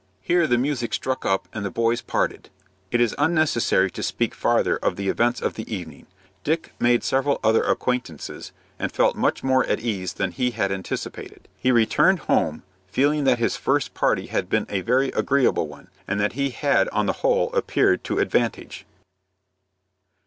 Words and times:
Here 0.23 0.47
the 0.47 0.57
music 0.57 0.95
struck 0.95 1.27
up, 1.27 1.47
and 1.53 1.63
the 1.63 1.69
boys 1.69 2.01
parted. 2.01 2.49
It 2.89 2.99
is 2.99 3.13
unnecessary 3.19 3.91
to 3.91 4.01
speak 4.01 4.33
farther 4.33 4.77
of 4.77 4.95
the 4.95 5.09
events 5.09 5.39
of 5.43 5.53
the 5.53 5.71
evening. 5.71 6.07
Dick 6.43 6.73
made 6.79 7.03
several 7.03 7.39
other 7.43 7.61
acquaintances, 7.61 8.51
and 8.79 8.91
felt 8.91 9.15
much 9.15 9.43
more 9.43 9.63
at 9.67 9.79
ease 9.79 10.13
than 10.13 10.31
he 10.31 10.49
had 10.57 10.71
anticipated. 10.71 11.47
He 11.55 11.71
returned 11.71 12.17
home, 12.21 12.63
feeling 12.87 13.25
that 13.25 13.37
his 13.37 13.57
first 13.57 13.93
party 13.93 14.25
had 14.25 14.49
been 14.49 14.65
a 14.69 14.81
very 14.81 15.09
agreeable 15.09 15.67
one, 15.67 15.87
and 16.07 16.19
that 16.19 16.33
he 16.33 16.49
had 16.49 16.89
on 16.89 17.05
the 17.05 17.13
whole 17.21 17.53
appeared 17.53 18.03
to 18.05 18.17
advantage. 18.17 18.87